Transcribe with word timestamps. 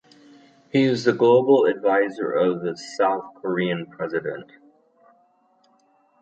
He 0.71 0.81
is 0.81 1.03
the 1.03 1.13
global 1.13 1.65
advisor 1.65 2.31
of 2.31 2.61
the 2.63 2.75
South 2.75 3.35
Korean 3.39 3.85
President. 3.85 4.51